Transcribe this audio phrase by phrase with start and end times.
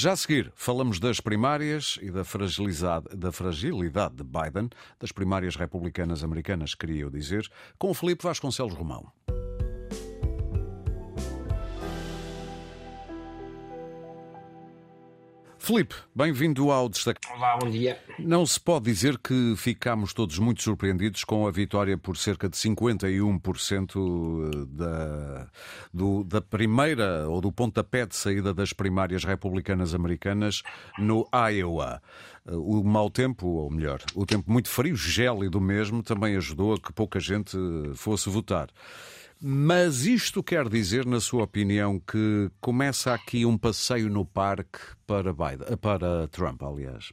[0.00, 5.56] Já a seguir, falamos das primárias e da fragilidade, da fragilidade de Biden, das primárias
[5.56, 9.10] republicanas americanas, queria eu dizer, com o Felipe Vasconcelos Romão.
[15.68, 17.20] Felipe, bem-vindo ao Destaque.
[17.30, 18.00] Olá, bom dia.
[18.18, 22.56] Não se pode dizer que ficámos todos muito surpreendidos com a vitória por cerca de
[22.56, 25.46] 51% da,
[25.92, 30.62] do, da primeira ou do pontapé de saída das primárias republicanas americanas
[30.98, 32.00] no Iowa.
[32.46, 36.94] O mau tempo, ou melhor, o tempo muito frio, gélido mesmo, também ajudou a que
[36.94, 37.58] pouca gente
[37.94, 38.70] fosse votar.
[39.40, 45.32] Mas isto quer dizer, na sua opinião, que começa aqui um passeio no parque para,
[45.32, 47.12] Biden, para Trump, aliás?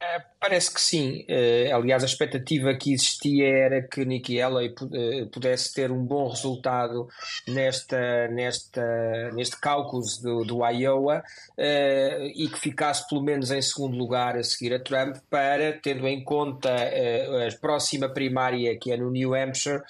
[0.00, 1.26] É, parece que sim.
[1.28, 6.28] Uh, aliás, a expectativa que existia era que Nikki Haley uh, pudesse ter um bom
[6.28, 7.08] resultado
[7.48, 13.96] nesta, nesta, neste cálculo do, do Iowa uh, e que ficasse pelo menos em segundo
[13.96, 19.10] lugar a seguir a Trump, para, tendo em conta a próxima primária que é no
[19.10, 19.82] New Hampshire,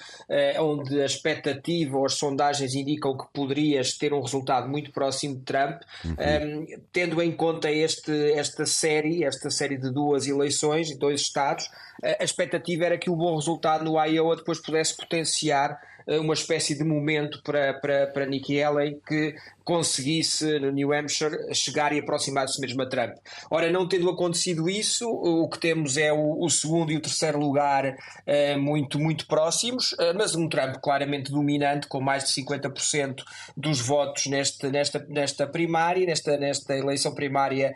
[0.59, 5.43] onde a expectativa ou as sondagens indicam que poderias ter um resultado muito próximo de
[5.43, 6.13] Trump, uhum.
[6.13, 10.46] um, tendo em conta este, esta série, esta série de duas eleições
[10.91, 11.71] em dois estados,
[12.03, 16.85] a expectativa era que o bom resultado no Iowa depois pudesse potenciar uma espécie de
[16.85, 19.35] momento para, para, para Nikki Haley que
[19.67, 23.17] conseguisse no New Hampshire chegar e aproximar-se mesmo a Trump.
[23.51, 27.37] Ora, não tendo acontecido isso, o que temos é o, o segundo e o terceiro
[27.37, 33.25] lugar uh, muito, muito próximos, uh, mas um Trump claramente dominante, com mais de 50%
[33.57, 37.75] dos votos neste, nesta, nesta primária, nesta, nesta eleição primária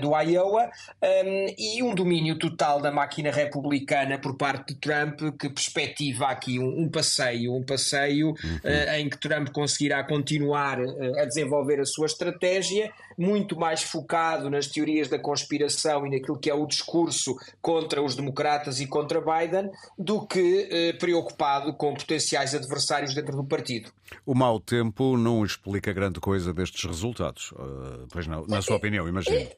[0.00, 0.68] do Iowa,
[1.00, 6.58] um, e um domínio total da máquina republicana por parte de Trump, que perspectiva aqui
[6.58, 8.94] um, um passeio, um passeio uhum.
[8.96, 15.08] em que Trump conseguirá continuar a desenvolver a sua estratégia, muito mais focado nas teorias
[15.08, 20.26] da conspiração e naquilo que é o discurso contra os democratas e contra Biden, do
[20.26, 23.90] que eh, preocupado com potenciais adversários dentro do partido.
[24.24, 29.08] O mau tempo não explica grande coisa destes resultados, uh, pois não, na sua opinião,
[29.08, 29.48] imagino.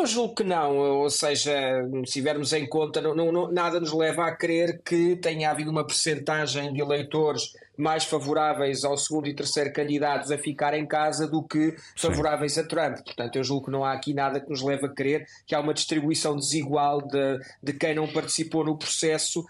[0.00, 1.52] Eu julgo que não, ou seja,
[2.06, 5.86] se tivermos em conta, não, não, nada nos leva a crer que tenha havido uma
[5.86, 11.42] percentagem de eleitores mais favoráveis ao segundo e terceiro candidatos a ficar em casa do
[11.42, 12.60] que favoráveis Sim.
[12.60, 12.98] a Trump.
[13.04, 15.60] Portanto, eu julgo que não há aqui nada que nos leve a crer que há
[15.60, 19.46] uma distribuição desigual de, de quem não participou no processo uh,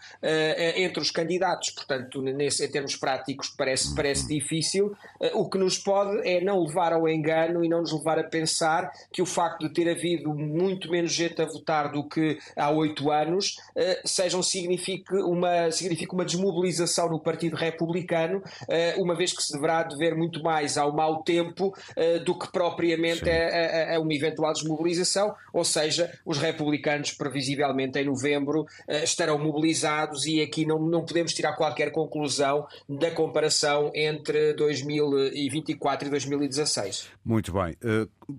[0.77, 1.71] entre os candidatos.
[1.71, 4.95] Portanto, nesse, em termos práticos, parece, parece difícil.
[5.21, 8.25] Uh, o que nos pode é não levar ao engano e não nos levar a
[8.25, 12.71] pensar que o facto de ter havido muito menos gente a votar do que há
[12.71, 19.15] oito anos uh, seja signifique uma, signifique uma desmobilização no Partido Republicano ano, eh, uma
[19.15, 23.93] vez que se deverá dever muito mais ao mau tempo eh, do que propriamente a,
[23.93, 30.27] a, a, uma eventual desmobilização, ou seja, os republicanos previsivelmente em novembro eh, estarão mobilizados
[30.27, 37.09] e aqui não, não podemos tirar qualquer conclusão da comparação entre 2024 e 2016.
[37.25, 37.77] Muito bem.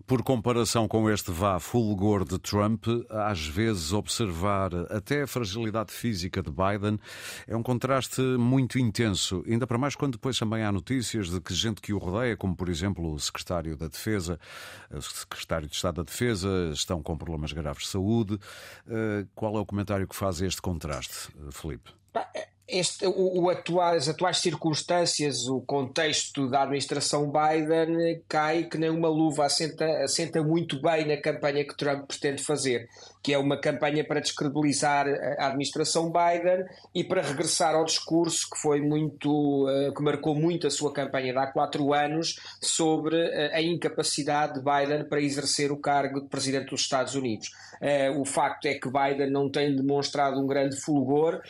[0.05, 6.41] Por comparação com este vá fulgor de Trump, às vezes observar até a fragilidade física
[6.41, 6.99] de Biden
[7.47, 11.53] é um contraste muito intenso, ainda para mais quando depois também há notícias de que
[11.53, 14.39] gente que o rodeia, como por exemplo o secretário da Defesa,
[14.91, 18.37] o secretário de Estado da Defesa, estão com problemas graves de saúde.
[18.87, 21.91] Eh, qual é o comentário que faz este contraste, Felipe?
[22.71, 28.89] Este, o, o atual, as atuais circunstâncias, o contexto da administração Biden cai que nem
[28.89, 32.87] uma luva, assenta, assenta muito bem na campanha que Trump pretende fazer,
[33.21, 38.57] que é uma campanha para descredibilizar a administração Biden e para regressar ao discurso que
[38.57, 43.51] foi muito, eh, que marcou muito a sua campanha de há quatro anos sobre eh,
[43.53, 47.51] a incapacidade de Biden para exercer o cargo de presidente dos Estados Unidos.
[47.79, 51.41] Eh, o facto é que Biden não tem demonstrado um grande fulgor,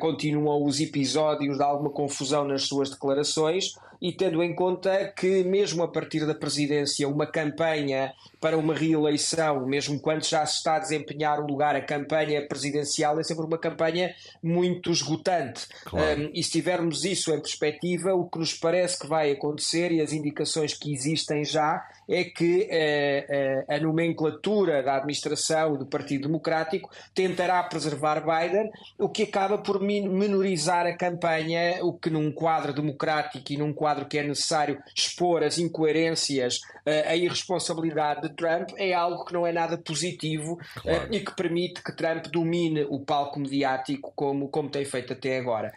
[0.00, 5.44] continua continuam os episódios de alguma confusão nas suas declarações e tendo em conta que,
[5.44, 10.76] mesmo a partir da presidência, uma campanha para uma reeleição, mesmo quando já se está
[10.76, 15.66] a desempenhar o lugar, a campanha presidencial é sempre uma campanha muito esgotante.
[15.84, 16.22] Claro.
[16.22, 20.00] Um, e se tivermos isso em perspectiva, o que nos parece que vai acontecer e
[20.00, 26.26] as indicações que existem já é que uh, uh, a nomenclatura da administração do Partido
[26.26, 28.68] Democrático tentará preservar Biden,
[28.98, 34.06] o que acaba por minorizar a campanha, o que num quadro democrático e num quadro
[34.06, 36.58] que é necessário expor as incoerências,
[37.06, 41.08] a irresponsabilidade de Trump, é algo que não é nada positivo claro.
[41.12, 45.72] e que permite que Trump domine o palco mediático como, como tem feito até agora.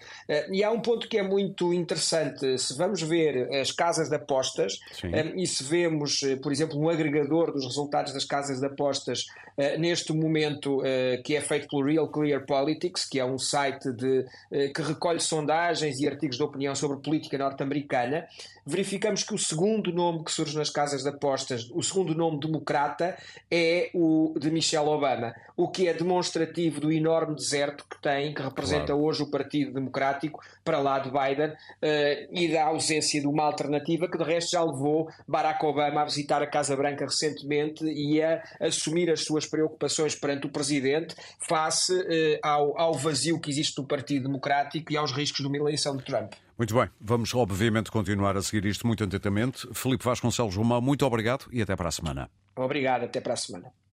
[0.52, 2.58] E há um ponto que é muito interessante.
[2.58, 4.80] Se vamos ver as casas de apostas
[5.36, 9.26] e se vemos, por exemplo, um agregador dos resultados das casas de apostas
[9.78, 10.82] neste momento
[11.24, 14.26] que é feito pelo Real Clear Politics, que é um site de,
[14.74, 18.28] que recolhe sondagens e artigos de opinião sobre política norte-americana,
[18.66, 23.16] verificamos que o segundo nome que surge nas casas de apostas, o segundo nome democrata,
[23.52, 28.42] é o de Michelle Obama, o que é demonstrativo do enorme deserto que tem, que
[28.42, 29.02] representa claro.
[29.02, 31.54] hoje o Partido Democrático, para lá de Biden,
[32.32, 36.42] e da ausência de uma alternativa que de resto já levou Barack Obama a visitar
[36.42, 41.16] a Casa Branca recentemente e a assumir as suas preocupações perante o Presidente
[41.48, 45.58] face uh, ao, ao vazio que existe no Partido Democrático e aos riscos de uma
[45.58, 46.34] eleição de Trump.
[46.58, 49.68] Muito bem, vamos obviamente continuar a seguir isto muito atentamente.
[49.74, 52.30] Felipe Vasconcelos Romão, muito obrigado e até para a semana.
[52.56, 53.83] Obrigado, até para a semana.